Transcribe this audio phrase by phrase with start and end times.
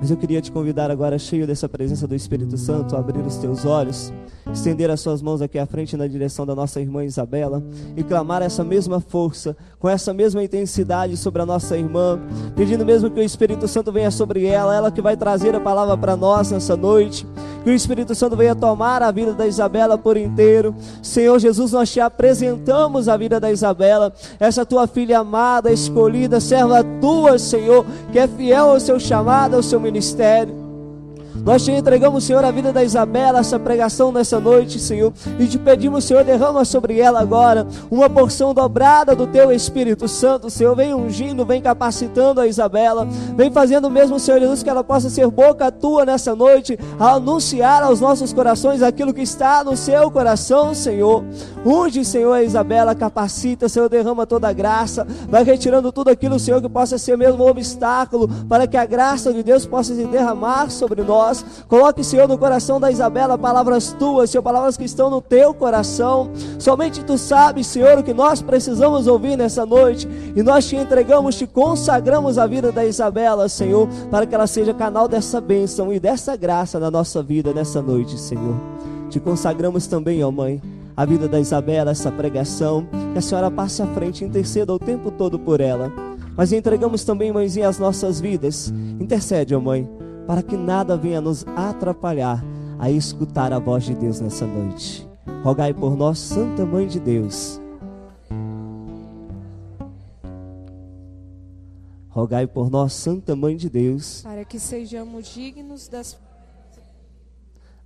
[0.00, 3.36] Mas eu queria te convidar agora, cheio dessa presença do Espírito Santo, a abrir os
[3.36, 4.10] teus olhos,
[4.50, 7.62] estender as suas mãos aqui à frente na direção da nossa irmã Isabela
[7.94, 12.18] e clamar essa mesma força, com essa mesma intensidade sobre a nossa irmã,
[12.56, 15.98] pedindo mesmo que o Espírito Santo venha sobre ela, ela que vai trazer a palavra
[15.98, 17.26] para nós nessa noite.
[17.62, 20.74] Que o Espírito Santo venha tomar a vida da Isabela por inteiro.
[21.02, 26.82] Senhor Jesus, nós te apresentamos a vida da Isabela, essa tua filha amada, escolhida, serva
[27.02, 29.89] tua, Senhor, que é fiel ao seu chamado, ao seu.
[29.96, 30.59] instead
[31.44, 35.58] Nós te entregamos, Senhor, a vida da Isabela, essa pregação nessa noite, Senhor, e te
[35.58, 40.76] pedimos, Senhor, derrama sobre ela agora uma porção dobrada do teu Espírito Santo, Senhor.
[40.76, 45.28] Vem ungindo, vem capacitando a Isabela, vem fazendo mesmo, Senhor Jesus, que ela possa ser
[45.28, 50.74] boca tua nessa noite, a anunciar aos nossos corações aquilo que está no seu coração,
[50.74, 51.24] Senhor.
[51.64, 56.60] Unge, Senhor, a Isabela, capacita, Senhor, derrama toda a graça, vai retirando tudo aquilo, Senhor,
[56.60, 60.70] que possa ser mesmo um obstáculo para que a graça de Deus possa se derramar
[60.70, 61.44] sobre nós nós.
[61.68, 66.30] Coloque, Senhor, no coração da Isabela palavras tuas, Senhor, palavras que estão no teu coração.
[66.58, 70.08] Somente tu sabes, Senhor, o que nós precisamos ouvir nessa noite.
[70.34, 74.74] E nós te entregamos, te consagramos a vida da Isabela, Senhor, para que ela seja
[74.74, 78.54] canal dessa bênção e dessa graça na nossa vida nessa noite, Senhor.
[79.08, 80.60] Te consagramos também, ó Mãe,
[80.96, 82.86] a vida da Isabela, essa pregação.
[83.12, 85.92] Que a senhora passe à frente, interceda o tempo todo por ela.
[86.36, 88.72] Mas entregamos também, mãezinha, as nossas vidas.
[89.00, 89.88] Intercede, ó Mãe
[90.30, 92.40] para que nada venha nos atrapalhar
[92.78, 95.04] a escutar a voz de Deus nessa noite.
[95.42, 97.60] Rogai por nós, Santa Mãe de Deus.
[102.08, 106.16] Rogai por nós, Santa Mãe de Deus, para que sejamos dignos das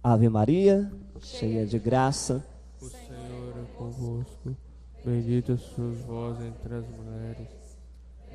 [0.02, 2.44] Ave Maria, cheia de graça.
[2.78, 4.54] O Senhor é convosco.
[5.02, 7.48] Bendita sois vós entre as mulheres.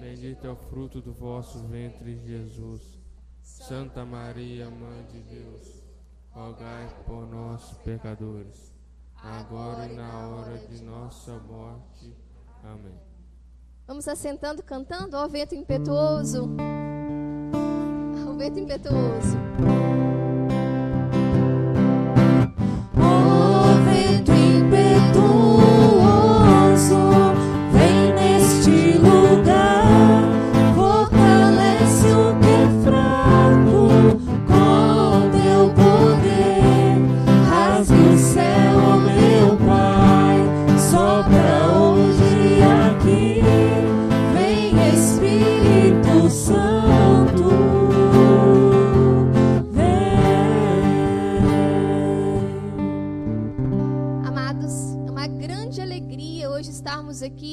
[0.01, 2.98] Bendito é o fruto do vosso ventre, Jesus.
[3.59, 5.83] Santa Maria, Mãe de Deus,
[6.31, 8.73] rogai por nós, pecadores,
[9.21, 12.15] agora e na hora de nossa morte.
[12.63, 12.97] Amém.
[13.85, 16.49] Vamos assentando, cantando, ó vento impetuoso.
[18.27, 19.37] O vento impetuoso.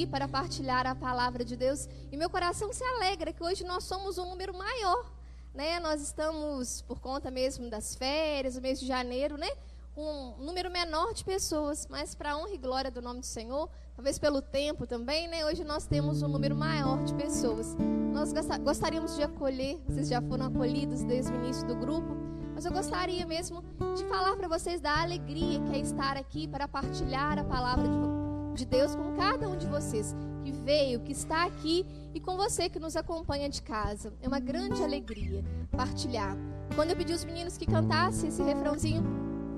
[0.05, 1.89] Compartilhar a palavra de Deus.
[2.11, 5.11] E meu coração se alegra que hoje nós somos um número maior.
[5.55, 5.79] Né?
[5.79, 9.49] Nós estamos, por conta mesmo das férias, o mês de janeiro, né?
[9.97, 14.19] um número menor de pessoas, mas para honra e glória do nome do Senhor, talvez
[14.19, 15.47] pelo tempo também, né?
[15.47, 17.75] Hoje nós temos um número maior de pessoas.
[18.13, 18.31] Nós
[18.63, 22.15] gostaríamos de acolher, vocês já foram acolhidos desde o início do grupo,
[22.55, 23.65] mas eu gostaria mesmo
[23.97, 28.16] de falar para vocês da alegria que é estar aqui para partilhar a palavra de,
[28.57, 31.85] de Deus com cada um de vocês que veio, que está aqui
[32.15, 34.13] e com você que nos acompanha de casa.
[34.23, 36.37] É uma grande alegria partilhar.
[36.75, 39.05] Quando eu pedi os meninos que cantassem esse refrãozinho,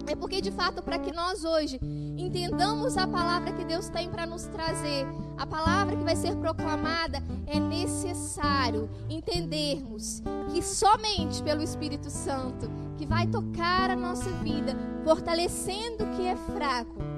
[0.07, 1.79] é porque de fato, para que nós hoje
[2.17, 5.07] entendamos a palavra que Deus tem para nos trazer,
[5.37, 13.07] a palavra que vai ser proclamada, é necessário entendermos que somente pelo Espírito Santo, que
[13.07, 17.18] vai tocar a nossa vida, fortalecendo o que é fraco,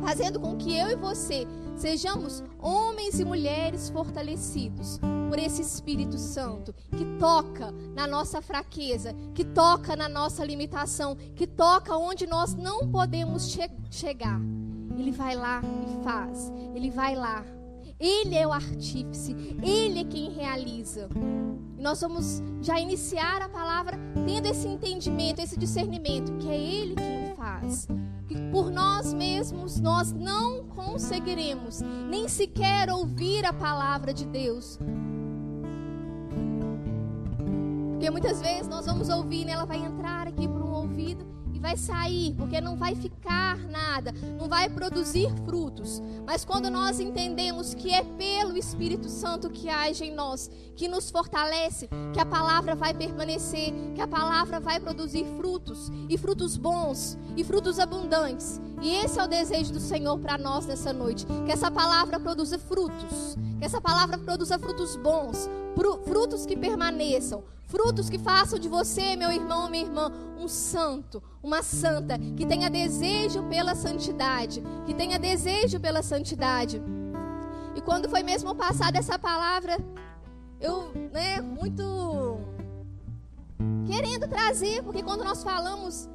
[0.00, 1.46] fazendo com que eu e você
[1.78, 4.98] Sejamos homens e mulheres fortalecidos
[5.28, 11.46] por esse Espírito Santo que toca na nossa fraqueza, que toca na nossa limitação, que
[11.46, 14.40] toca onde nós não podemos che chegar.
[14.98, 17.44] Ele vai lá e faz, ele vai lá.
[18.00, 21.08] Ele é o artífice, ele é quem realiza.
[21.78, 26.94] E nós vamos já iniciar a palavra tendo esse entendimento, esse discernimento, que é ele
[26.96, 27.86] quem faz
[28.28, 34.78] que por nós mesmos nós não conseguiremos nem sequer ouvir a palavra de Deus.
[37.92, 39.52] Porque muitas vezes nós vamos ouvir, né?
[39.52, 41.26] ela vai entrar aqui por um ouvido
[41.58, 46.00] e vai sair, porque não vai ficar nada, não vai produzir frutos.
[46.24, 51.10] Mas quando nós entendemos que é pelo Espírito Santo que age em nós, que nos
[51.10, 57.18] fortalece, que a palavra vai permanecer, que a palavra vai produzir frutos, e frutos bons,
[57.36, 58.60] e frutos abundantes.
[58.80, 62.58] E esse é o desejo do Senhor para nós nessa noite, que essa palavra produza
[62.58, 65.50] frutos, que essa palavra produza frutos bons,
[66.04, 71.62] frutos que permaneçam, Frutos que façam de você, meu irmão, minha irmã, um santo, uma
[71.62, 76.82] santa, que tenha desejo pela santidade, que tenha desejo pela santidade.
[77.76, 79.76] E quando foi mesmo passada essa palavra,
[80.58, 82.40] eu, né, muito
[83.86, 86.08] querendo trazer, porque quando nós falamos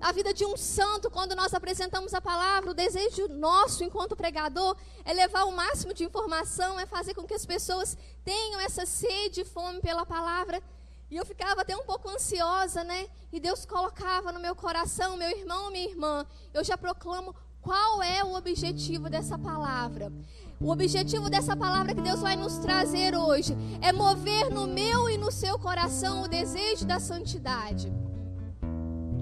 [0.00, 4.76] a vida de um santo, quando nós apresentamos a palavra, o desejo nosso enquanto pregador
[5.04, 9.42] é levar o máximo de informação, é fazer com que as pessoas tenham essa sede
[9.42, 10.62] e fome pela palavra.
[11.10, 13.08] E eu ficava até um pouco ansiosa, né?
[13.32, 16.24] E Deus colocava no meu coração, meu irmão, minha irmã,
[16.54, 20.10] eu já proclamo qual é o objetivo dessa palavra.
[20.58, 25.18] O objetivo dessa palavra que Deus vai nos trazer hoje é mover no meu e
[25.18, 27.92] no seu coração o desejo da santidade.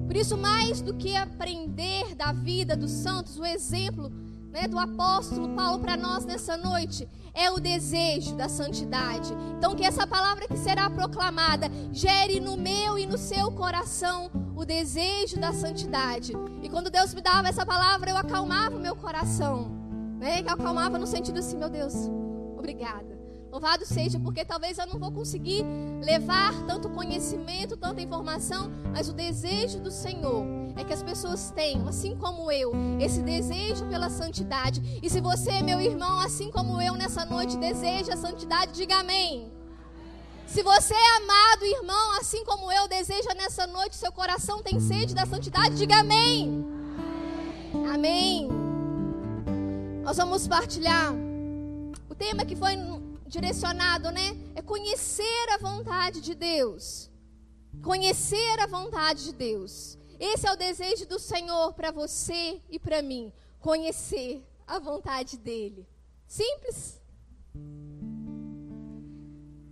[0.09, 4.11] Por isso, mais do que aprender da vida dos santos, o exemplo
[4.51, 9.35] né, do apóstolo Paulo para nós nessa noite é o desejo da santidade.
[9.59, 14.65] Então, que essa palavra que será proclamada gere no meu e no seu coração o
[14.65, 16.33] desejo da santidade.
[16.63, 19.71] E quando Deus me dava essa palavra, eu acalmava o meu coração.
[20.19, 20.43] Né?
[20.43, 21.95] Que acalmava no sentido assim, meu Deus,
[22.57, 23.18] obrigada.
[23.51, 25.65] Louvado seja, porque talvez eu não vou conseguir
[26.03, 30.45] levar tanto conhecimento, tanta informação, mas o desejo do Senhor
[30.77, 35.01] é que as pessoas tenham, assim como eu, esse desejo pela santidade.
[35.03, 39.51] E se você, meu irmão, assim como eu nessa noite, deseja a santidade, diga amém.
[40.47, 45.15] Se você é amado, irmão, assim como eu, deseja nessa noite, seu coração tem sede
[45.15, 46.65] da santidade, diga amém.
[47.93, 48.49] Amém.
[50.03, 51.13] Nós vamos partilhar
[52.09, 52.77] o tema que foi
[53.29, 54.37] direcionado, né?
[54.55, 57.11] É conhecer a vontade de Deus.
[57.83, 59.99] Conhecer a vontade de Deus.
[60.19, 63.33] Esse é o desejo do Senhor para você e para mim.
[63.61, 65.87] Conhecer a vontade dEle.
[66.27, 67.01] Simples.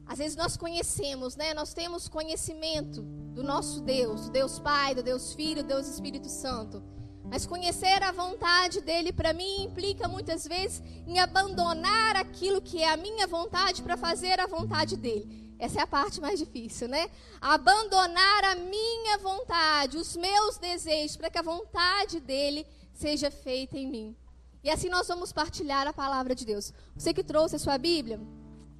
[0.06, 1.52] Às vezes nós conhecemos, né?
[1.52, 6.28] Nós temos conhecimento do nosso Deus, do Deus Pai, do Deus Filho, do Deus Espírito
[6.28, 6.82] Santo.
[7.28, 12.90] Mas conhecer a vontade dele para mim implica muitas vezes em abandonar aquilo que é
[12.90, 15.54] a minha vontade para fazer a vontade dele.
[15.58, 17.10] Essa é a parte mais difícil, né?
[17.40, 23.90] Abandonar a minha vontade, os meus desejos, para que a vontade dele seja feita em
[23.90, 24.16] mim.
[24.62, 26.72] E assim nós vamos partilhar a palavra de Deus.
[26.94, 28.20] Você que trouxe a sua Bíblia,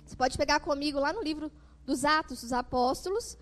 [0.05, 1.51] você pode pegar comigo lá no livro
[1.85, 3.39] dos Atos dos Apóstolos,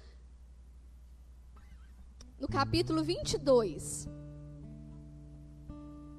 [2.38, 4.13] no capítulo 22.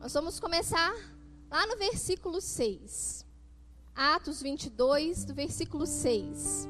[0.06, 0.94] Nós vamos começar
[1.50, 3.26] lá no versículo 6.
[3.96, 6.70] Atos 22, do versículo 6.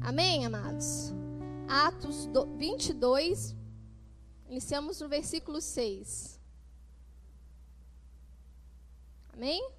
[0.00, 1.14] Amém, amados?
[1.68, 2.28] Atos
[2.58, 3.54] 22,
[4.48, 6.40] iniciamos no versículo 6.
[9.32, 9.70] Amém?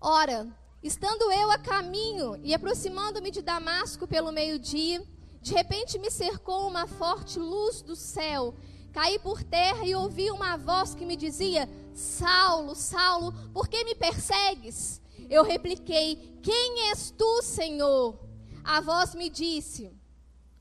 [0.00, 5.06] Ora, estando eu a caminho e aproximando-me de Damasco pelo meio-dia,
[5.40, 8.54] de repente me cercou uma forte luz do céu.
[8.92, 13.94] Caí por terra e ouvi uma voz que me dizia: Saulo, Saulo, por que me
[13.94, 15.00] persegues?
[15.28, 18.18] Eu repliquei: Quem és tu, Senhor?
[18.64, 19.90] A voz me disse: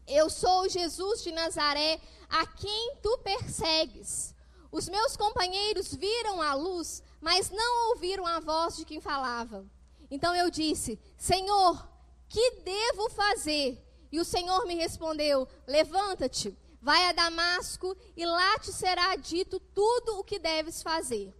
[0.05, 4.35] Eu sou Jesus de Nazaré, a quem tu persegues.
[4.71, 9.65] Os meus companheiros viram a luz, mas não ouviram a voz de quem falava.
[10.11, 11.87] Então eu disse: Senhor,
[12.27, 13.86] que devo fazer?
[14.11, 20.19] E o Senhor me respondeu: Levanta-te, vai a Damasco, e lá te será dito tudo
[20.19, 21.33] o que deves fazer.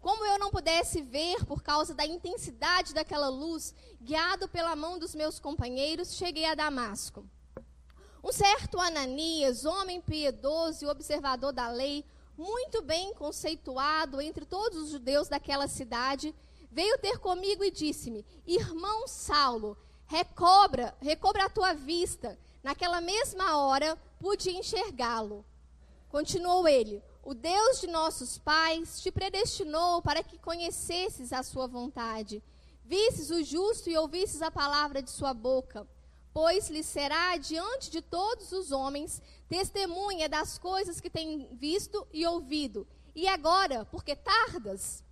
[0.00, 5.14] Como eu não pudesse ver por causa da intensidade daquela luz, guiado pela mão dos
[5.14, 7.24] meus companheiros, cheguei a Damasco.
[8.24, 12.04] Um certo Ananias, homem piedoso e observador da lei,
[12.36, 16.34] muito bem conceituado entre todos os judeus daquela cidade,
[16.70, 19.76] veio ter comigo e disse-me: Irmão Saulo,
[20.10, 22.36] recobra, recobra a tua vista.
[22.64, 25.44] Naquela mesma hora pude enxergá-lo.
[26.08, 32.42] Continuou ele: O Deus de nossos pais te predestinou para que conhecesses a sua vontade,
[32.84, 35.86] visses o justo e ouvisses a palavra de sua boca.
[36.32, 42.26] Pois lhe será diante de todos os homens testemunha das coisas que tem visto e
[42.26, 42.86] ouvido.
[43.14, 45.02] E agora, porque tardas,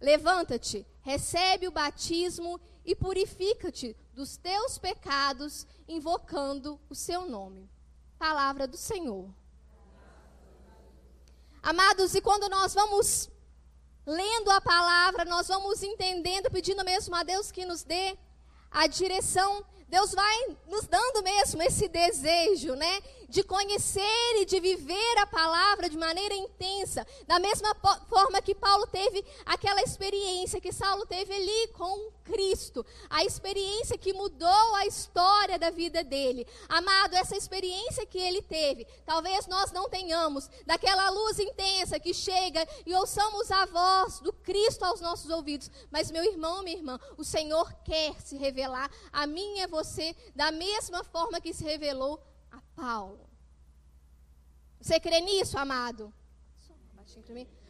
[0.00, 7.68] levanta-te, recebe o batismo e purifica-te dos teus pecados, invocando o seu nome.
[8.18, 9.28] Palavra do Senhor.
[11.62, 13.28] Amados, e quando nós vamos
[14.06, 18.16] lendo a palavra, nós vamos entendendo, pedindo mesmo a Deus que nos dê
[18.70, 25.18] a direção, Deus vai nos dando mesmo esse desejo, né, de conhecer e de viver
[25.18, 27.74] a palavra de maneira intensa, da mesma
[28.08, 34.12] forma que Paulo teve aquela experiência que Saulo teve ali com Cristo, a experiência que
[34.12, 36.46] mudou a história da vida dele.
[36.68, 42.66] Amado, essa experiência que ele teve, talvez nós não tenhamos, daquela luz intensa que chega
[42.86, 45.70] e ouçamos a voz do Cristo aos nossos ouvidos.
[45.90, 49.62] Mas, meu irmão, minha irmã, o Senhor quer se revelar a mim e
[50.34, 53.28] da mesma forma que se revelou a Paulo.
[54.80, 56.12] Você crê nisso, amado?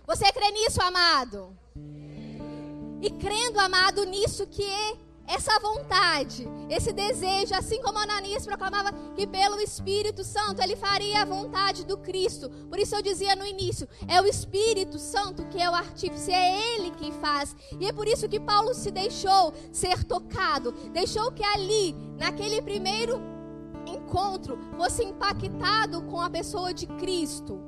[0.06, 1.56] Você crê nisso, amado?
[3.00, 9.26] E crendo, amado, nisso que é essa vontade, esse desejo, assim como Ananias proclamava que
[9.26, 12.48] pelo Espírito Santo ele faria a vontade do Cristo.
[12.70, 16.76] Por isso eu dizia no início, é o Espírito Santo que é o artífice, é
[16.76, 17.54] ele que faz.
[17.78, 23.20] E é por isso que Paulo se deixou ser tocado, deixou que ali, naquele primeiro
[23.86, 27.60] encontro, fosse impactado com a pessoa de Cristo.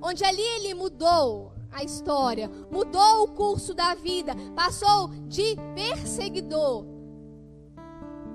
[0.00, 6.92] Onde ali ele mudou, a história, mudou o curso da vida, passou de perseguidor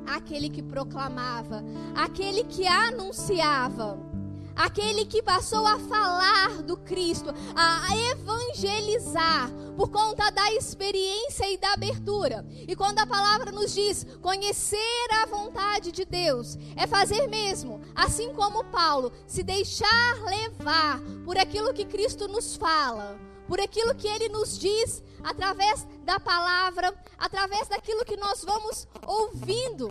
[0.08, 1.64] aquele que proclamava,
[1.94, 4.00] aquele que anunciava,
[4.56, 11.74] aquele que passou a falar do Cristo, a evangelizar por conta da experiência e da
[11.74, 12.46] abertura.
[12.68, 18.34] E quando a palavra nos diz conhecer a vontade de Deus, é fazer mesmo, assim
[18.34, 24.30] como Paulo, se deixar levar por aquilo que Cristo nos fala por aquilo que ele
[24.30, 29.90] nos diz através da palavra, através daquilo que nós vamos ouvindo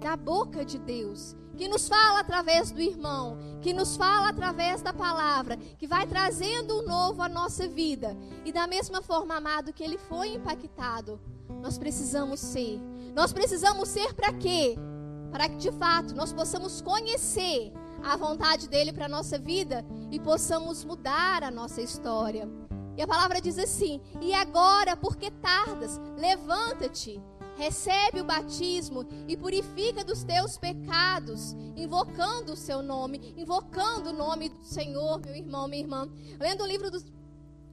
[0.00, 4.92] da boca de Deus, que nos fala através do irmão, que nos fala através da
[4.92, 8.16] palavra, que vai trazendo o novo à nossa vida.
[8.44, 11.20] E da mesma forma, amado, que ele foi impactado,
[11.60, 12.80] nós precisamos ser.
[13.14, 14.76] Nós precisamos ser para quê?
[15.32, 20.18] Para que de fato nós possamos conhecer a vontade dele para a nossa vida e
[20.18, 22.48] possamos mudar a nossa história.
[22.96, 27.20] E a palavra diz assim: E agora, porque tardas, levanta-te,
[27.56, 34.48] recebe o batismo e purifica dos teus pecados, invocando o seu nome, invocando o nome
[34.48, 36.08] do Senhor, meu irmão, minha irmã.
[36.40, 37.04] Lendo o livro dos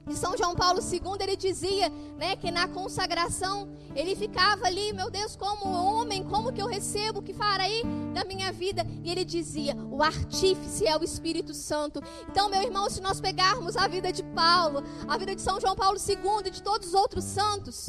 [0.06, 5.10] de São João Paulo II, ele dizia, né, que na consagração ele ficava ali, meu
[5.10, 7.82] Deus, como homem, como que eu recebo o que farei
[8.14, 8.86] da minha vida?
[9.02, 12.00] E ele dizia: "O artífice é o Espírito Santo".
[12.28, 15.74] Então, meu irmão, se nós pegarmos a vida de Paulo, a vida de São João
[15.74, 17.88] Paulo II e de todos os outros santos,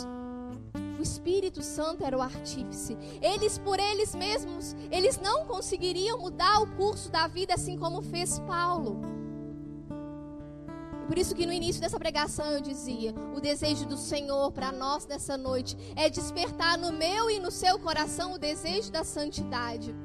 [0.97, 2.97] o Espírito Santo era o artífice.
[3.21, 8.39] Eles por eles mesmos, eles não conseguiriam mudar o curso da vida assim como fez
[8.39, 8.99] Paulo.
[11.07, 15.07] Por isso que no início dessa pregação eu dizia: o desejo do Senhor para nós
[15.07, 19.95] nessa noite é despertar no meu e no seu coração o desejo da santidade.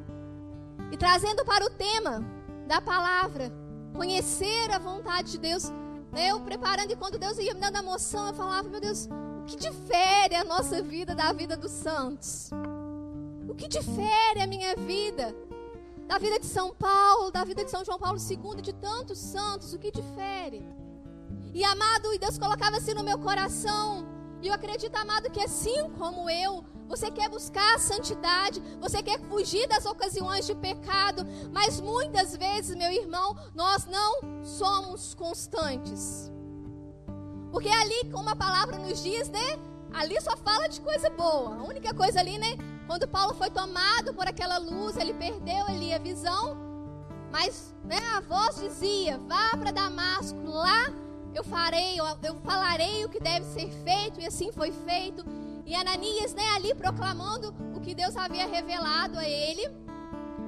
[0.92, 2.24] E trazendo para o tema
[2.68, 3.52] da palavra,
[3.94, 5.72] conhecer a vontade de Deus,
[6.16, 9.08] eu preparando e quando Deus ia me dando a moção, eu falava: meu Deus,
[9.40, 12.48] o que difere a nossa vida da vida dos santos?
[13.48, 15.34] O que difere a minha vida
[16.06, 19.74] da vida de São Paulo, da vida de São João Paulo II, de tantos santos?
[19.74, 20.64] O que difere?
[21.54, 24.06] E amado, e Deus colocava assim no meu coração.
[24.40, 29.20] E eu acredito, amado, que assim como eu, você quer buscar a santidade, você quer
[29.20, 36.32] fugir das ocasiões de pecado, mas muitas vezes, meu irmão, nós não somos constantes.
[37.50, 39.58] Porque ali, como a palavra nos diz, né?
[39.92, 41.56] Ali só fala de coisa boa.
[41.56, 42.56] A única coisa ali, né?
[42.86, 46.56] Quando Paulo foi tomado por aquela luz, ele perdeu ali a visão.
[47.30, 50.92] Mas, né, a voz dizia: vá para Damasco, lá
[51.38, 55.24] eu farei, eu, falarei o que deve ser feito, e assim foi feito.
[55.64, 59.68] E Ananias, né, ali proclamando o que Deus havia revelado a ele.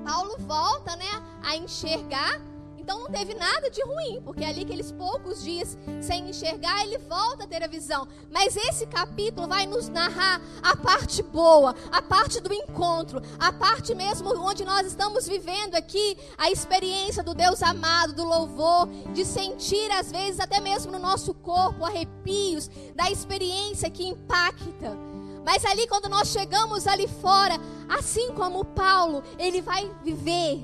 [0.05, 2.41] Paulo volta, né, a enxergar
[2.85, 7.45] então não teve nada de ruim, porque ali aqueles poucos dias sem enxergar, ele volta
[7.45, 8.07] a ter a visão.
[8.31, 13.95] Mas esse capítulo vai nos narrar a parte boa, a parte do encontro, a parte
[13.95, 19.91] mesmo onde nós estamos vivendo aqui, a experiência do Deus amado, do louvor, de sentir
[19.91, 24.95] às vezes até mesmo no nosso corpo arrepios da experiência que impacta.
[25.43, 27.55] Mas ali quando nós chegamos ali fora,
[27.89, 30.63] assim como Paulo, ele vai viver.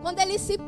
[0.00, 0.58] Quando ele se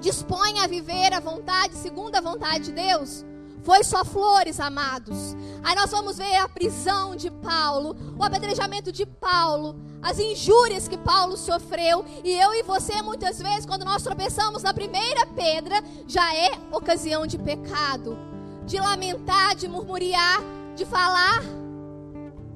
[0.00, 3.24] dispõe a viver a vontade, segundo a vontade de Deus,
[3.64, 5.34] foi só flores, amados.
[5.62, 10.98] Aí nós vamos ver a prisão de Paulo, o apedrejamento de Paulo, as injúrias que
[10.98, 12.04] Paulo sofreu.
[12.22, 17.26] E eu e você, muitas vezes, quando nós tropeçamos na primeira pedra, já é ocasião
[17.26, 18.18] de pecado,
[18.66, 20.40] de lamentar, de murmuriar,
[20.76, 21.42] de falar.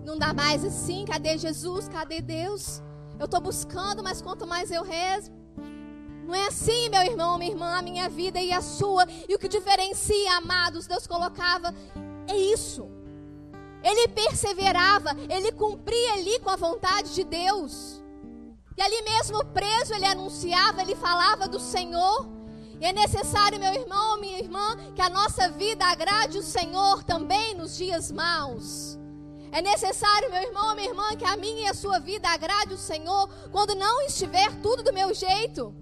[0.04, 1.06] Não dá mais assim.
[1.06, 1.88] Cadê Jesus?
[1.88, 2.82] Cadê Deus?
[3.18, 5.32] Eu estou buscando, mas quanto mais eu rezo,
[6.28, 9.06] Não é assim, meu irmão, minha irmã, a minha vida e a sua.
[9.26, 11.74] E o que diferencia, amados, Deus colocava
[12.26, 12.86] é isso.
[13.82, 18.02] Ele perseverava, ele cumpria ali com a vontade de Deus.
[18.76, 22.28] E ali mesmo preso, ele anunciava, ele falava do Senhor.
[22.78, 27.54] E é necessário, meu irmão, minha irmã, que a nossa vida agrade o Senhor também
[27.54, 28.98] nos dias maus.
[29.50, 32.78] É necessário, meu irmão, minha irmã, que a minha e a sua vida agrade o
[32.78, 35.74] Senhor quando não estiver tudo do meu jeito.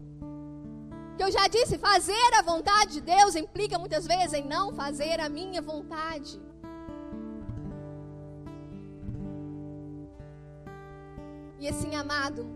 [1.16, 5.18] Que eu já disse, fazer a vontade de Deus implica muitas vezes em não fazer
[5.20, 6.40] a minha vontade.
[11.58, 12.46] E assim, amado,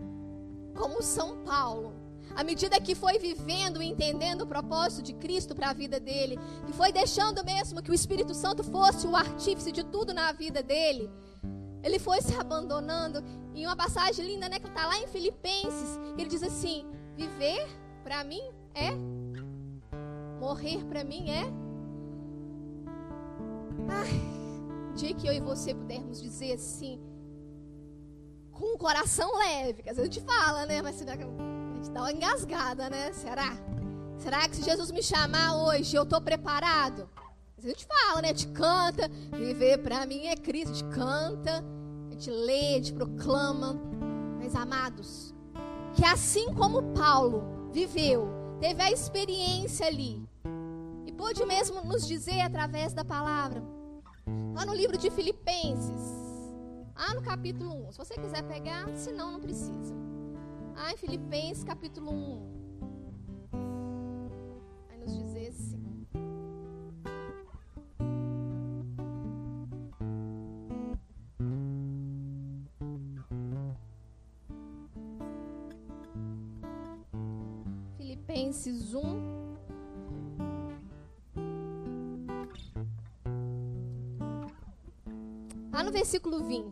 [0.75, 1.93] como São Paulo,
[2.35, 6.39] à medida que foi vivendo e entendendo o propósito de Cristo para a vida dele,
[6.65, 10.61] que foi deixando mesmo que o Espírito Santo fosse o artífice de tudo na vida
[10.61, 11.09] dele,
[11.83, 13.23] ele foi se abandonando.
[13.53, 17.67] E uma passagem linda, né, que está lá em Filipenses, ele diz assim: Viver
[18.03, 18.41] para mim
[18.73, 18.91] é,
[20.39, 21.43] morrer para mim é.
[23.89, 26.99] Ai, dia que eu e você pudermos dizer assim,
[28.51, 31.15] com o coração leve, que às vezes a gente fala, né, mas se dá
[31.81, 33.11] gente dá uma engasgada, né?
[33.11, 33.57] Será?
[34.17, 37.09] Será que se Jesus me chamar hoje, eu estou preparado?
[37.57, 38.29] A gente fala, né?
[38.29, 40.71] A gente canta, viver para mim é Cristo.
[40.71, 41.63] A gente canta,
[42.07, 43.79] a gente lê, a gente proclama.
[44.39, 45.33] Mas, amados,
[45.95, 48.27] que assim como Paulo viveu,
[48.59, 50.21] teve a experiência ali,
[51.05, 53.63] e pôde mesmo nos dizer através da palavra,
[54.53, 56.21] lá no livro de Filipenses,
[56.95, 57.91] lá no capítulo 1.
[57.93, 59.95] Se você quiser pegar, senão não precisa.
[60.75, 62.61] Ah, em Filipenses capítulo 1.
[64.87, 65.90] Vai nos dizer assim.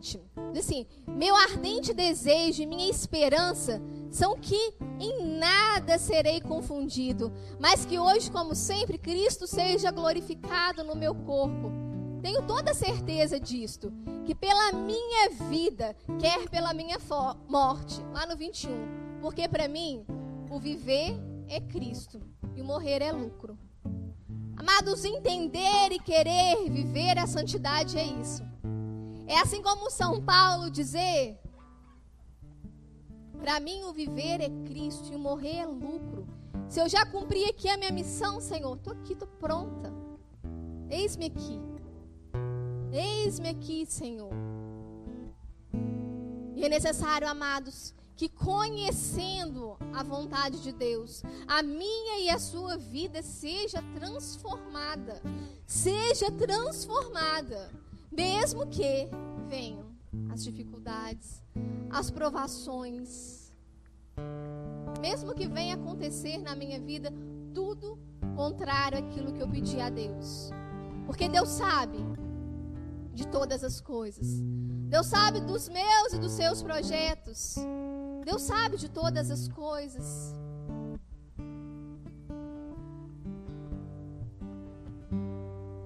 [0.00, 0.20] 20.
[0.52, 7.84] Diz assim: Meu ardente desejo e minha esperança são que em nada serei confundido, mas
[7.84, 11.70] que hoje, como sempre, Cristo seja glorificado no meu corpo.
[12.22, 13.92] Tenho toda certeza disto,
[14.26, 16.98] que pela minha vida, quer pela minha
[17.48, 18.70] morte, lá no 21,
[19.22, 20.04] porque para mim
[20.50, 21.14] o viver
[21.48, 22.20] é Cristo
[22.54, 23.58] e o morrer é lucro.
[24.54, 28.49] Amados, entender e querer viver a santidade é isso.
[29.30, 31.38] É assim como São Paulo dizer:
[33.38, 36.26] Para mim o viver é Cristo e o morrer é lucro.
[36.68, 39.94] Se eu já cumpri aqui a minha missão, Senhor, estou aqui, estou pronta.
[40.90, 41.60] Eis-me aqui.
[42.92, 44.32] Eis-me aqui, Senhor.
[46.56, 52.76] E é necessário, amados, que conhecendo a vontade de Deus, a minha e a sua
[52.76, 55.22] vida seja transformada.
[55.68, 57.70] Seja transformada.
[58.10, 59.08] Mesmo que
[59.48, 59.86] venham
[60.30, 61.42] as dificuldades,
[61.90, 63.52] as provações,
[65.00, 67.12] mesmo que venha acontecer na minha vida
[67.54, 67.98] tudo
[68.34, 70.50] contrário àquilo que eu pedi a Deus.
[71.06, 71.98] Porque Deus sabe
[73.14, 74.40] de todas as coisas.
[74.88, 77.56] Deus sabe dos meus e dos seus projetos.
[78.24, 80.34] Deus sabe de todas as coisas.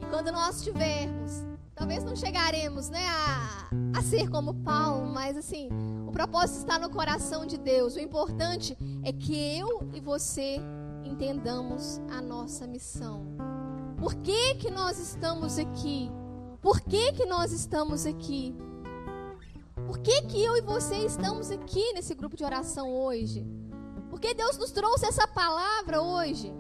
[0.01, 1.44] E quando nós tivermos
[1.75, 5.69] Talvez não chegaremos né, a, a ser como Paulo, mas assim,
[6.07, 7.97] o propósito está no coração de Deus.
[7.97, 10.61] O importante é que eu e você
[11.05, 13.27] entendamos a nossa missão.
[13.99, 16.11] Por que, que nós estamos aqui?
[16.61, 18.55] Por que, que nós estamos aqui?
[19.87, 23.47] Por que, que eu e você estamos aqui nesse grupo de oração hoje?
[24.09, 26.55] Porque Deus nos trouxe essa palavra hoje.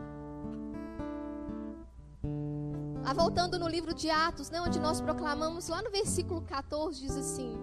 [3.04, 7.14] Lá voltando no livro de Atos, né, onde nós proclamamos, lá no versículo 14, diz
[7.14, 7.54] assim: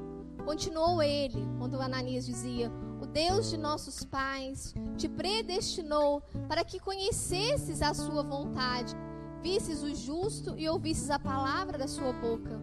[0.46, 7.82] Continuou ele, quando Ananias dizia: O Deus de nossos pais te predestinou para que conhecesses
[7.82, 8.96] a sua vontade,
[9.42, 12.62] visses o justo e ouvisses a palavra da sua boca.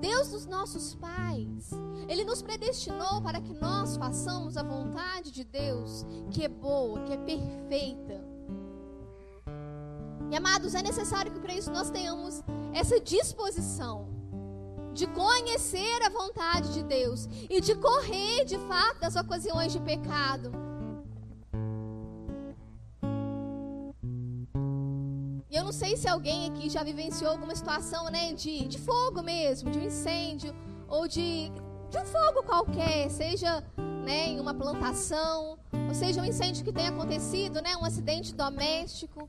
[0.00, 1.70] Deus dos nossos pais,
[2.08, 7.12] Ele nos predestinou para que nós façamos a vontade de Deus, que é boa, que
[7.12, 8.31] é perfeita.
[10.32, 12.42] E amados, é necessário que para isso nós tenhamos
[12.72, 14.08] essa disposição
[14.94, 20.50] de conhecer a vontade de Deus e de correr de fato das ocasiões de pecado.
[25.50, 29.22] E eu não sei se alguém aqui já vivenciou alguma situação né, de, de fogo
[29.22, 30.54] mesmo, de um incêndio,
[30.88, 31.52] ou de,
[31.90, 33.62] de um fogo qualquer, seja
[34.02, 39.28] né, em uma plantação, ou seja, um incêndio que tenha acontecido, né, um acidente doméstico,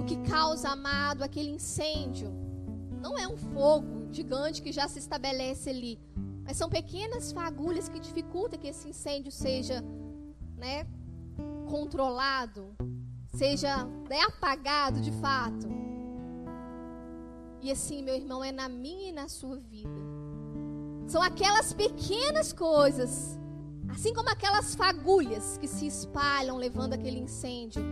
[0.00, 2.32] o que causa, amado, aquele incêndio
[3.00, 5.98] não é um fogo gigante que já se estabelece ali,
[6.42, 9.84] mas são pequenas fagulhas que dificultam que esse incêndio seja,
[10.56, 10.86] né,
[11.68, 12.74] controlado,
[13.34, 15.66] seja né, apagado de fato.
[17.60, 20.00] E assim, meu irmão, é na minha e na sua vida.
[21.06, 23.38] São aquelas pequenas coisas,
[23.88, 27.82] assim como aquelas fagulhas que se espalham levando aquele incêndio,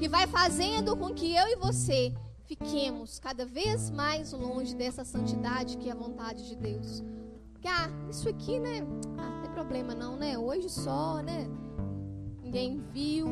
[0.00, 2.14] que vai fazendo com que eu e você
[2.46, 7.04] fiquemos cada vez mais longe dessa santidade que é a vontade de Deus.
[7.52, 8.78] Porque, ah, isso aqui, né?
[9.18, 10.38] Ah, não tem problema não, né?
[10.38, 11.46] Hoje só, né?
[12.42, 13.28] Ninguém viu.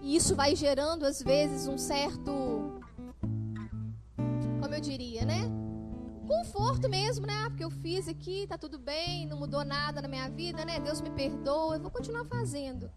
[0.00, 2.32] E isso vai gerando, às vezes, um certo
[4.58, 5.42] como eu diria, né?
[6.26, 7.50] Conforto mesmo, né?
[7.50, 10.80] Porque eu fiz aqui, tá tudo bem, não mudou nada na minha vida, né?
[10.80, 12.90] Deus me perdoa, eu vou continuar fazendo.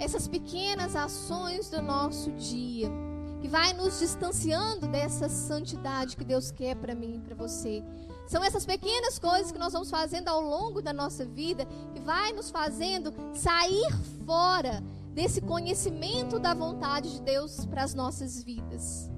[0.00, 2.90] Essas pequenas ações do nosso dia,
[3.38, 7.84] que vai nos distanciando dessa santidade que Deus quer para mim e para você.
[8.26, 12.32] São essas pequenas coisas que nós vamos fazendo ao longo da nossa vida que vai
[12.32, 13.92] nos fazendo sair
[14.24, 14.82] fora
[15.12, 19.10] desse conhecimento da vontade de Deus para as nossas vidas.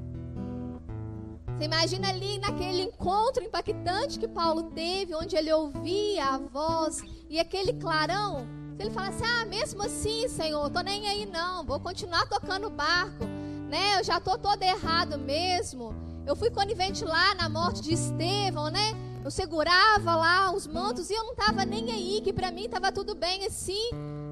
[1.47, 7.39] Você imagina ali naquele encontro impactante que Paulo teve, onde ele ouvia a voz e
[7.39, 8.62] aquele clarão.
[8.77, 12.71] Se ele falasse, ah, mesmo assim, Senhor, tô nem aí não, vou continuar tocando o
[12.71, 13.25] barco,
[13.69, 13.99] né?
[13.99, 15.95] Eu já tô todo errado mesmo.
[16.27, 18.95] Eu fui conivente lá na morte de Estevão, né?
[19.25, 22.91] Eu segurava lá os mantos e eu não tava nem aí, que para mim tava
[22.91, 23.91] tudo bem assim.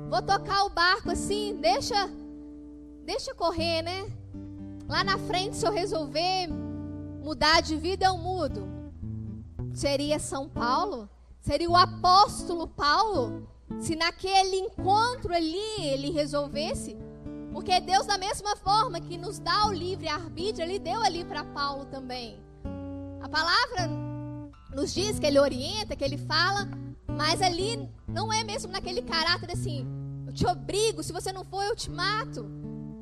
[0.09, 2.09] Vou tocar o barco assim, deixa
[3.05, 4.11] deixa correr, né?
[4.89, 6.49] Lá na frente, se eu resolver
[7.23, 8.69] mudar de vida, eu mudo.
[9.73, 11.09] Seria São Paulo?
[11.41, 13.49] Seria o apóstolo Paulo?
[13.79, 16.97] Se naquele encontro ali ele resolvesse?
[17.53, 21.45] Porque Deus, da mesma forma que nos dá o livre arbítrio, Ele deu ali para
[21.45, 22.39] Paulo também.
[23.21, 23.89] A palavra
[24.75, 26.69] nos diz que Ele orienta, que Ele fala,
[27.09, 29.87] mas ali não é mesmo naquele caráter assim,
[30.27, 32.45] eu te obrigo, se você não for, eu te mato.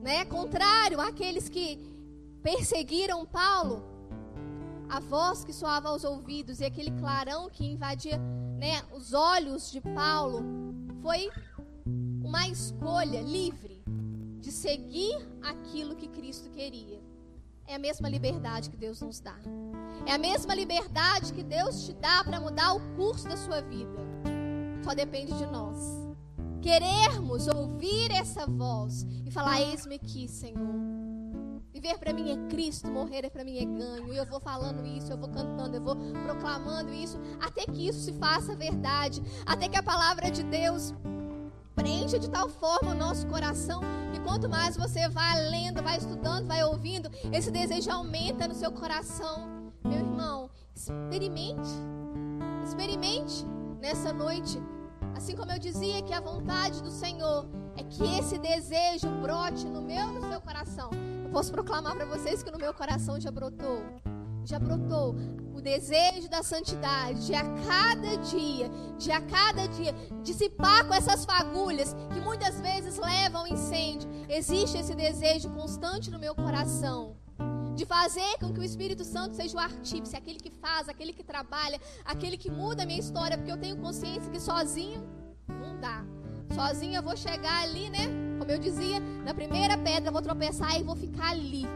[0.03, 0.25] Né?
[0.25, 1.79] Contrário àqueles que
[2.43, 3.85] perseguiram Paulo,
[4.89, 8.19] a voz que soava aos ouvidos e aquele clarão que invadia
[8.59, 10.43] né, os olhos de Paulo
[11.01, 11.31] foi
[12.23, 13.83] uma escolha livre
[14.41, 17.01] de seguir aquilo que Cristo queria.
[17.67, 19.37] É a mesma liberdade que Deus nos dá.
[20.07, 23.99] É a mesma liberdade que Deus te dá para mudar o curso da sua vida.
[24.83, 25.77] Só depende de nós.
[26.61, 31.08] Querermos ouvir essa voz e falar: Eis-me aqui, Senhor.
[31.81, 34.13] Viver para mim é Cristo, morrer é para mim é ganho.
[34.13, 38.01] E eu vou falando isso, eu vou cantando, eu vou proclamando isso, até que isso
[38.01, 40.93] se faça verdade, até que a palavra de Deus
[41.77, 43.81] preencha de tal forma o nosso coração
[44.13, 48.73] que quanto mais você vai lendo, vai estudando, vai ouvindo, esse desejo aumenta no seu
[48.73, 49.71] coração.
[49.85, 51.71] Meu irmão, experimente,
[52.65, 53.47] experimente
[53.81, 54.61] nessa noite.
[55.15, 59.81] Assim como eu dizia que a vontade do Senhor é que esse desejo brote no
[59.81, 60.91] meu e no seu coração.
[61.29, 63.85] Eu posso proclamar para vocês que no meu coração já brotou.
[64.47, 65.15] Já brotou
[65.55, 71.27] o desejo da santidade, de a cada dia, de a cada dia, dissipar com essas
[71.27, 74.09] fagulhas que muitas vezes levam ao incêndio.
[74.27, 77.15] Existe esse desejo constante no meu coração
[77.75, 81.23] de fazer com que o Espírito Santo seja o artífice, aquele que faz, aquele que
[81.23, 85.07] trabalha, aquele que muda a minha história, porque eu tenho consciência que sozinho
[85.47, 86.03] não dá.
[86.55, 88.07] Sozinho eu vou chegar ali, né?
[88.39, 91.67] Como eu dizia, na primeira pedra vou tropeçar e vou ficar ali.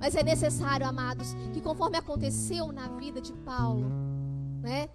[0.00, 3.90] Mas é necessário, amados, que conforme aconteceu na vida de Paulo,
[4.62, 4.88] né?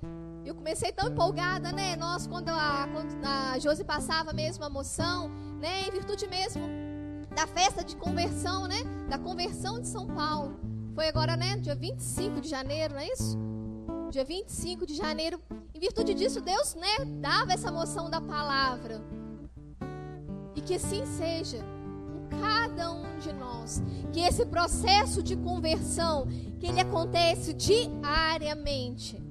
[0.46, 1.96] Eu comecei tão empolgada, né?
[1.96, 5.88] Nós, quando a, quando a Josi passava mesmo a moção, né?
[5.88, 6.64] Em virtude mesmo
[7.34, 8.84] da festa de conversão, né?
[9.10, 10.60] Da conversão de São Paulo.
[10.94, 11.58] Foi agora, né?
[11.58, 13.38] Dia 25 de janeiro, não é isso?
[14.12, 15.40] Dia 25 de janeiro.
[15.84, 17.04] Virtude disso, Deus, né?
[17.20, 19.02] Dava essa moção da palavra.
[20.56, 23.84] E que assim seja com cada um de nós.
[24.14, 26.26] Que esse processo de conversão,
[26.58, 29.22] que ele acontece diariamente.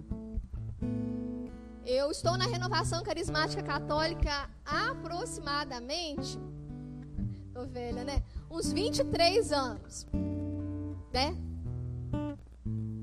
[1.86, 6.38] Eu estou na renovação carismática católica aproximadamente.
[7.54, 8.22] Tô velha, né?
[8.50, 10.06] Uns 23 anos.
[11.14, 11.34] Né?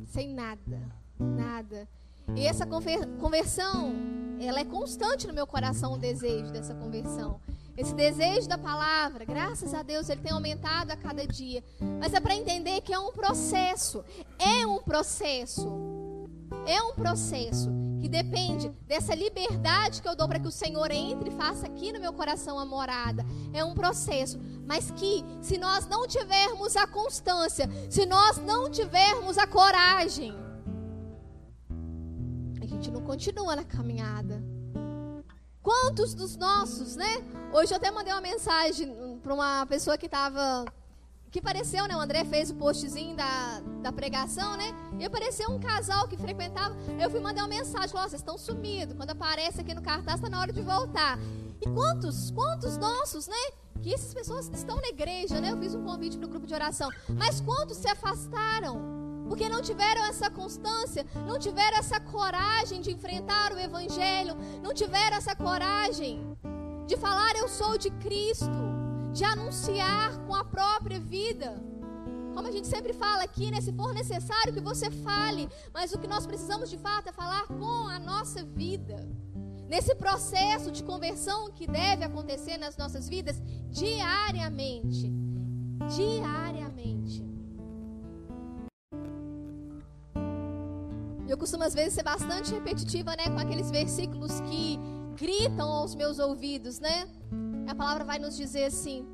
[0.06, 0.80] Sem nada.
[1.18, 1.88] Nada.
[2.36, 3.94] E essa conversão,
[4.40, 7.40] ela é constante no meu coração, o desejo dessa conversão.
[7.78, 11.64] Esse desejo da palavra, graças a Deus, ele tem aumentado a cada dia.
[12.00, 14.04] Mas é para entender que é um processo.
[14.38, 15.68] É um processo.
[16.66, 17.70] É um processo
[18.02, 21.92] que depende dessa liberdade que eu dou para que o Senhor entre e faça aqui
[21.92, 23.26] no meu coração a morada.
[23.54, 29.38] É um processo, mas que se nós não tivermos a constância, se nós não tivermos
[29.38, 30.34] a coragem,
[32.70, 34.42] gente não continua na caminhada.
[35.62, 37.24] Quantos dos nossos, né?
[37.54, 40.66] Hoje eu até mandei uma mensagem para uma pessoa que estava
[41.32, 41.96] que pareceu, né?
[41.96, 44.74] O André fez o postzinho da, da pregação, né?
[45.00, 46.76] E apareceu um casal que frequentava.
[47.00, 48.96] Eu fui mandar uma mensagem: Ó, vocês estão sumidos.
[48.96, 51.20] Quando aparece aqui no cartaz, está na hora de voltar.
[51.62, 53.52] E quantos, quantos nossos, né?
[53.82, 55.52] Que essas pessoas estão na igreja, né?
[55.52, 56.90] Eu fiz um convite para o grupo de oração.
[57.10, 58.99] Mas quantos se afastaram?
[59.30, 65.16] Porque não tiveram essa constância, não tiveram essa coragem de enfrentar o Evangelho, não tiveram
[65.16, 66.36] essa coragem
[66.88, 68.60] de falar: Eu sou de Cristo
[69.14, 71.62] de anunciar com a própria vida.
[72.34, 73.62] Como a gente sempre fala aqui, né?
[73.62, 77.46] Se for necessário que você fale, mas o que nós precisamos de fato é falar
[77.48, 79.08] com a nossa vida.
[79.68, 83.40] Nesse processo de conversão que deve acontecer nas nossas vidas
[83.70, 85.12] diariamente.
[85.96, 86.99] Diariamente.
[91.30, 94.80] Eu costumo às vezes ser bastante repetitiva, né, com aqueles versículos que
[95.16, 97.08] gritam aos meus ouvidos, né?
[97.68, 99.06] A palavra vai nos dizer assim: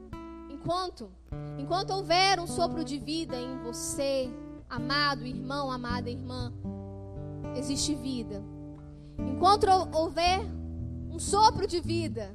[0.50, 1.12] enquanto
[1.58, 4.30] enquanto houver um sopro de vida em você,
[4.70, 6.54] amado irmão, amada irmã,
[7.58, 8.42] existe vida.
[9.18, 10.40] Enquanto houver
[11.12, 12.32] um sopro de vida,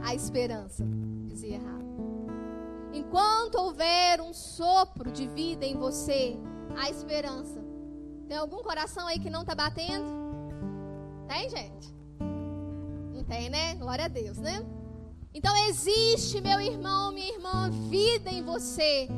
[0.00, 0.86] há esperança.
[1.26, 1.84] Dizia errado.
[2.92, 6.36] Enquanto houver um sopro de vida em você,
[6.76, 7.63] há esperança.
[8.28, 10.06] Tem algum coração aí que não está batendo?
[11.28, 11.94] Tem, gente?
[13.12, 13.74] Não tem, né?
[13.74, 14.64] Glória a Deus, né?
[15.32, 19.08] Então existe, meu irmão, minha irmã, vida em você.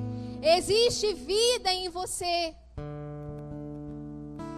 [0.43, 2.55] Existe vida em você.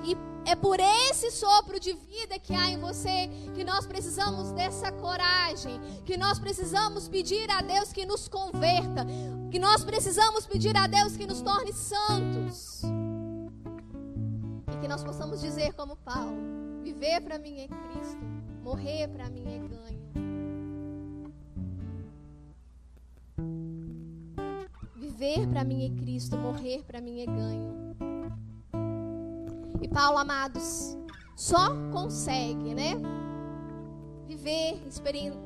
[0.04, 0.16] E
[0.48, 5.80] é por esse sopro de vida que há em você que nós precisamos dessa coragem,
[6.06, 9.04] que nós precisamos pedir a Deus que nos converta,
[9.50, 12.82] que nós precisamos pedir a Deus que nos torne santos.
[14.80, 16.36] Que nós possamos dizer como Paulo:
[16.82, 18.24] viver para mim é Cristo,
[18.62, 19.98] morrer para mim é ganho.
[24.96, 27.96] Viver para mim é Cristo, morrer para mim é ganho.
[29.80, 30.96] E Paulo, amados,
[31.36, 32.94] só consegue, né?
[34.26, 34.80] Viver,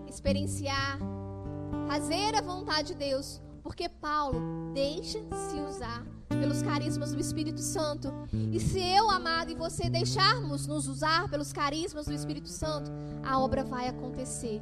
[0.09, 0.99] experienciar,
[1.87, 6.05] fazer a vontade de Deus, porque Paulo deixa-se usar
[6.37, 8.13] pelos carismas do Espírito Santo.
[8.33, 12.91] E se eu, amado, e você deixarmos nos usar pelos carismas do Espírito Santo,
[13.23, 14.61] a obra vai acontecer.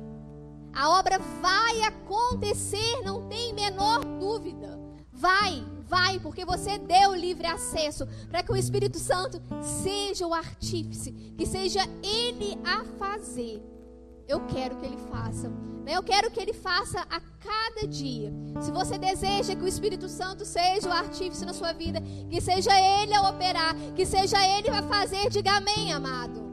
[0.73, 4.79] A obra vai acontecer, não tem menor dúvida.
[5.13, 9.41] Vai, vai, porque você deu livre acesso para que o Espírito Santo
[9.83, 13.70] seja o artífice, que seja ele a fazer.
[14.31, 15.49] Eu quero que ele faça.
[15.85, 15.97] Né?
[15.97, 18.33] Eu quero que ele faça a cada dia.
[18.61, 22.71] Se você deseja que o Espírito Santo seja o artífice na sua vida, que seja
[22.81, 26.49] ele a operar, que seja ele a fazer, diga amém, amado.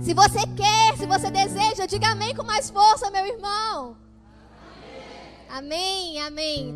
[0.00, 3.96] Se você quer, se você deseja, diga amém com mais força, meu irmão.
[5.48, 6.74] Amém, amém.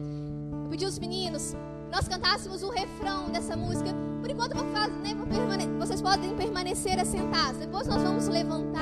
[0.63, 1.57] Eu pedi aos meninos
[1.91, 3.91] nós cantássemos o refrão dessa música.
[4.21, 5.27] Por enquanto vou fazer, né, vou
[5.79, 7.61] vocês podem permanecer assentados.
[7.61, 8.76] Depois nós vamos levantar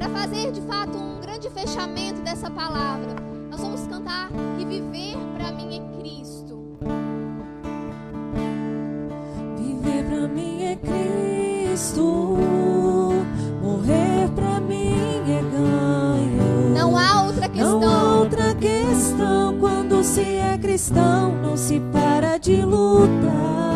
[0.00, 3.14] para fazer de fato um grande fechamento dessa palavra.
[3.50, 6.78] Nós vamos cantar que viver para mim é Cristo.
[9.58, 12.38] Viver para mim é Cristo.
[13.62, 14.94] Morrer para mim
[15.28, 16.74] é ganho.
[16.74, 17.80] Não há outra questão.
[17.80, 23.69] Não há outra questão quando se é cristão não se para de lutar.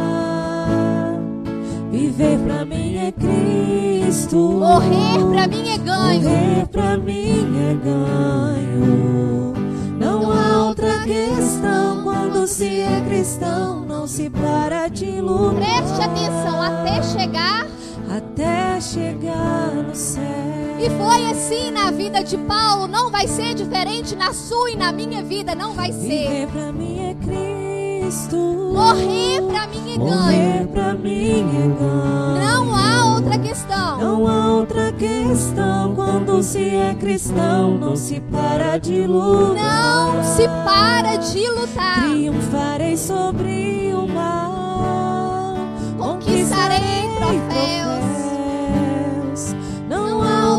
[2.16, 4.36] Viver pra mim é Cristo.
[4.36, 6.22] Morrer pra mim é ganho.
[6.22, 9.54] Morrer pra mim é ganho.
[9.98, 15.56] Não há outra questão quando se é cristão, não se para de lutar.
[15.56, 17.66] Preste atenção até chegar
[18.08, 20.22] até chegar no céu.
[20.78, 24.92] E foi assim na vida de Paulo, não vai ser diferente na sua e na
[24.92, 26.28] minha vida, não vai ser.
[26.28, 27.53] Viver pra mim é Cristo.
[28.72, 29.98] Morrer pra mim é.
[29.98, 32.40] Morrer mim é ganho.
[32.40, 33.98] Não há outra questão.
[33.98, 40.14] Não há outra questão quando se é cristão, não se para de lutar.
[40.14, 42.04] Não se para de lutar.
[42.04, 45.56] Triunfarei sobre o mal.
[45.98, 47.84] Conquistarei troféus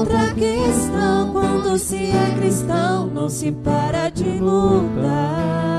[0.05, 1.31] outra questão.
[1.31, 5.74] Quando se é cristão, não se para de lutar.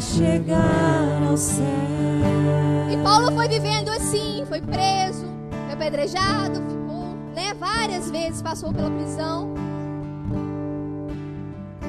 [0.00, 1.64] Chegar ao céu.
[2.92, 5.26] E Paulo foi vivendo assim, foi preso,
[5.64, 9.54] foi apedrejado, ficou, né, várias vezes passou pela prisão.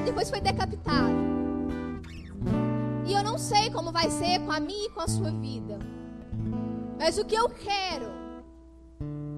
[0.05, 1.13] Depois foi decapitado.
[3.05, 5.79] E eu não sei como vai ser com a minha e com a sua vida.
[6.97, 8.05] Mas o que eu quero,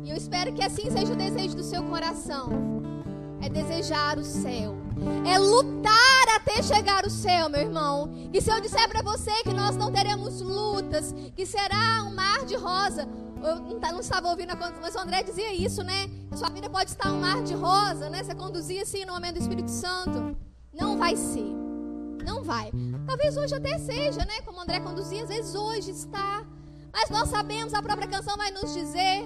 [0.04, 2.50] e eu espero que assim seja o desejo do seu coração,
[3.48, 4.76] é desejar o céu.
[5.26, 8.30] É lutar até chegar o céu, meu irmão.
[8.34, 12.46] E se eu disser para você que nós não teremos lutas, que será um mar
[12.46, 13.08] de rosa,
[13.42, 16.10] eu não, tá, estava ouvindo, mas o André dizia isso, né?
[16.36, 18.24] Sua vida pode estar um mar de rosa, né?
[18.24, 20.38] Você conduzia assim no momento do Espírito Santo.
[20.74, 21.56] Não vai ser.
[22.26, 22.70] Não vai.
[23.06, 24.42] Talvez hoje até seja, né?
[24.46, 26.44] Como o André conduzia, às vezes hoje está.
[26.92, 29.24] Mas nós sabemos, a própria canção vai nos dizer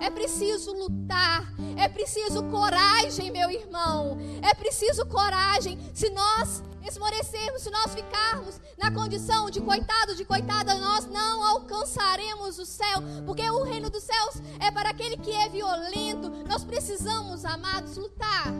[0.00, 4.18] é preciso lutar, é preciso coragem, meu irmão.
[4.42, 5.78] É preciso coragem.
[5.92, 12.58] Se nós esmorecermos, se nós ficarmos na condição de coitado, de coitada, nós não alcançaremos
[12.58, 16.30] o céu, porque o reino dos céus é para aquele que é violento.
[16.48, 18.52] Nós precisamos, amados, lutar,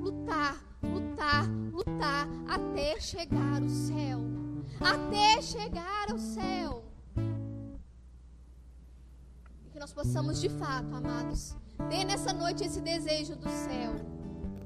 [0.00, 4.20] lutar, lutar, lutar até chegar ao céu.
[4.80, 6.85] Até chegar ao céu
[9.76, 11.54] que nós possamos de fato, amados,
[11.90, 13.92] ter nessa noite esse desejo do céu,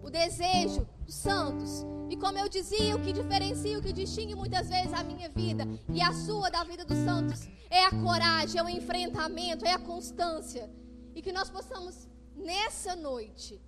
[0.04, 1.84] o desejo dos santos.
[2.08, 5.64] E como eu dizia, o que diferencia, o que distingue muitas vezes a minha vida
[5.92, 9.80] e a sua da vida dos santos é a coragem, é o enfrentamento, é a
[9.80, 10.70] constância.
[11.12, 13.60] E que nós possamos nessa noite,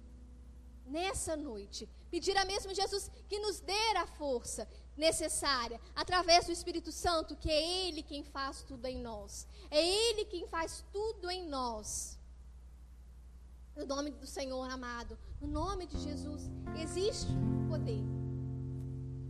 [0.86, 6.92] nessa noite, pedir a mesmo Jesus que nos dê a força necessária através do Espírito
[6.92, 9.46] Santo, que é Ele quem faz tudo em nós.
[9.70, 12.18] É Ele quem faz tudo em nós.
[13.76, 17.32] No nome do Senhor amado, no nome de Jesus, existe
[17.68, 18.02] poder.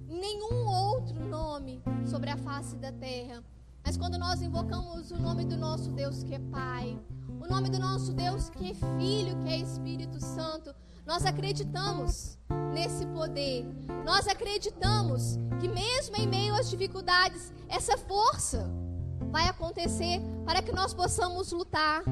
[0.08, 3.42] Nenhum outro nome sobre a face da terra.
[3.84, 6.98] Mas quando nós invocamos o nome do nosso Deus que é Pai,
[7.40, 10.74] o nome do nosso Deus que é Filho, que é Espírito Santo,
[11.06, 12.38] nós acreditamos
[12.72, 13.66] nesse poder.
[14.04, 18.70] Nós acreditamos que, mesmo em meio às dificuldades, essa força
[19.30, 22.02] vai acontecer para que nós possamos lutar.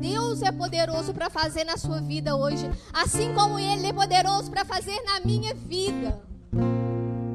[0.00, 4.64] Deus é poderoso para fazer na sua vida hoje, assim como Ele é poderoso para
[4.64, 6.20] fazer na minha vida.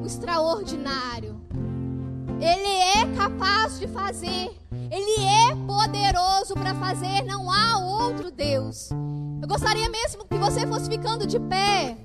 [0.02, 1.40] O extraordinário.
[2.40, 2.68] Ele
[2.98, 4.50] é capaz de fazer.
[4.90, 7.22] Ele é poderoso para fazer.
[7.22, 8.90] Não há outro Deus.
[9.40, 11.96] Eu gostaria mesmo que você fosse ficando de pé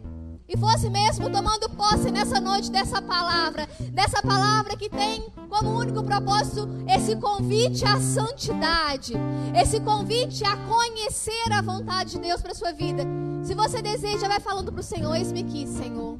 [0.48, 6.04] e fosse mesmo tomando posse nessa noite dessa palavra, dessa palavra que tem como único
[6.04, 9.14] propósito esse convite à santidade,
[9.56, 13.04] esse convite a conhecer a vontade de Deus para sua vida.
[13.44, 16.18] Se você deseja, vai falando para o Senhor: Eis-me aqui, Senhor.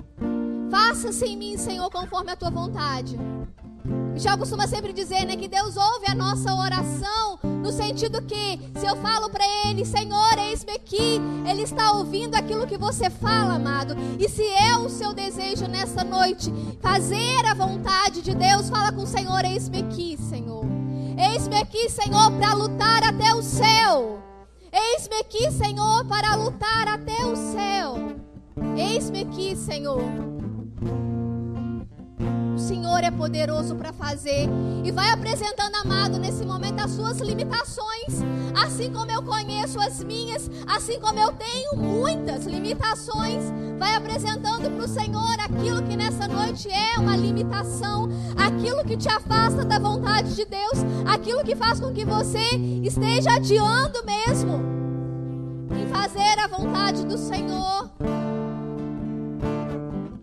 [0.72, 3.20] Faça-se em mim, Senhor, conforme a tua vontade.
[4.14, 8.86] Michel costuma sempre dizer, né, que Deus ouve a nossa oração no sentido que se
[8.86, 13.96] eu falo para ele, Senhor, eis-me aqui, ele está ouvindo aquilo que você fala, amado.
[14.20, 19.04] E se é o seu desejo nessa noite fazer a vontade de Deus, fala com
[19.04, 20.66] o Senhor, eis-me aqui, Senhor.
[21.18, 24.20] Eis-me aqui, Senhor, para lutar até o céu.
[24.72, 27.96] Eis-me aqui, Senhor, para lutar até o céu.
[28.76, 30.02] Eis-me aqui, Senhor.
[32.62, 34.48] Senhor é poderoso para fazer.
[34.84, 38.22] E vai apresentando, amado, nesse momento as suas limitações.
[38.56, 43.44] Assim como eu conheço as minhas, assim como eu tenho muitas limitações.
[43.78, 49.10] Vai apresentando para o Senhor aquilo que nessa noite é uma limitação, aquilo que te
[49.10, 54.62] afasta da vontade de Deus, aquilo que faz com que você esteja adiando mesmo
[55.76, 57.90] em fazer a vontade do Senhor.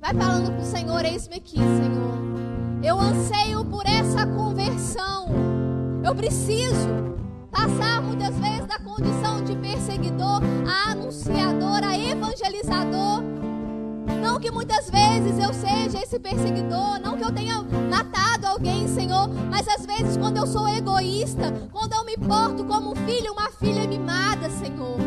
[0.00, 2.27] Vai falando para o Senhor: Eis-me aqui, Senhor.
[2.82, 5.26] Eu anseio por essa conversão.
[6.04, 6.88] Eu preciso
[7.50, 13.22] passar muitas vezes da condição de perseguidor a anunciador, a evangelizador.
[14.22, 19.28] Não que muitas vezes eu seja esse perseguidor, não que eu tenha matado alguém, Senhor,
[19.50, 23.50] mas às vezes quando eu sou egoísta, quando eu me porto como um filho, uma
[23.50, 24.98] filha mimada, Senhor.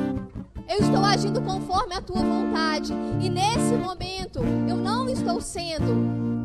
[0.68, 2.94] Eu estou agindo conforme a tua vontade.
[3.20, 6.41] E nesse momento, eu não estou sendo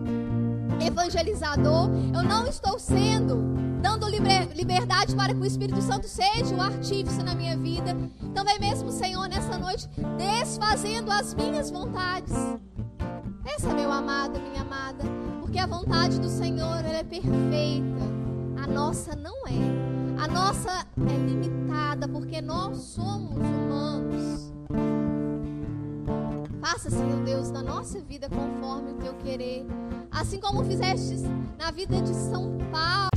[0.80, 7.22] evangelizador, eu não estou sendo dando liberdade para que o Espírito Santo seja o artífice
[7.22, 7.96] na minha vida.
[8.22, 12.32] Então, vem mesmo, Senhor, nessa noite, desfazendo as minhas vontades.
[13.44, 15.04] Essa, meu amado, minha amada,
[15.40, 18.02] porque a vontade do Senhor é perfeita,
[18.62, 20.22] a nossa não é.
[20.22, 24.52] A nossa é limitada, porque nós somos humanos.
[26.68, 29.64] Faça, Senhor Deus, na nossa vida conforme o teu querer.
[30.10, 31.14] Assim como fizeste
[31.56, 33.15] na vida de São Paulo.